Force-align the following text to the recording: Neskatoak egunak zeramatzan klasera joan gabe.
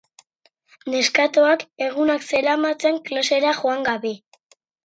Neskatoak 0.93 1.67
egunak 1.89 2.25
zeramatzan 2.31 3.01
klasera 3.11 3.55
joan 3.63 3.89
gabe. 3.93 4.19